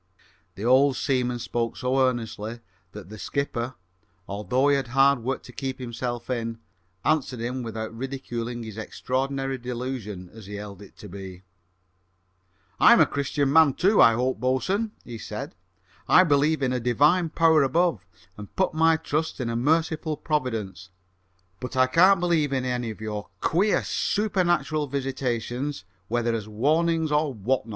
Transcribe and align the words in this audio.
The 0.55 0.65
old 0.65 0.95
seaman 0.95 1.37
spoke 1.37 1.77
so 1.77 1.99
earnestly 2.09 2.61
that 2.91 3.09
the 3.09 3.19
skipper, 3.19 3.75
although 4.27 4.69
he 4.69 4.75
had 4.75 4.87
hard 4.87 5.19
work 5.19 5.43
to 5.43 5.51
keep 5.51 5.77
himself 5.77 6.27
in, 6.27 6.57
answered 7.05 7.39
him 7.39 7.61
without 7.61 7.95
ridiculing 7.95 8.63
his 8.63 8.79
extraordinary 8.79 9.59
delusion, 9.59 10.31
as 10.33 10.47
he 10.47 10.55
held 10.55 10.81
it 10.81 10.97
to 10.97 11.07
be. 11.07 11.43
"I 12.79 12.93
am 12.93 12.99
a 12.99 13.05
Christian 13.05 13.53
man, 13.53 13.75
too, 13.75 14.01
I 14.01 14.13
hope, 14.13 14.39
bo'sun," 14.39 14.91
he 15.05 15.19
said. 15.19 15.53
"I 16.07 16.23
believe 16.23 16.63
in 16.63 16.73
a 16.73 16.79
divine 16.79 17.29
power 17.29 17.61
above, 17.61 18.03
and 18.37 18.55
put 18.55 18.73
my 18.73 18.97
trust 18.97 19.39
in 19.39 19.51
a 19.51 19.55
merciful 19.55 20.17
providence; 20.17 20.89
but 21.59 21.77
I 21.77 21.85
can't 21.85 22.19
believe 22.19 22.51
in 22.51 22.65
any 22.65 22.89
of 22.89 23.01
your 23.01 23.27
queer 23.39 23.83
supernatural 23.83 24.87
visitations, 24.87 25.83
whether 26.07 26.33
as 26.33 26.47
warnings 26.47 27.11
or 27.11 27.35
what 27.35 27.67
not!" 27.67 27.69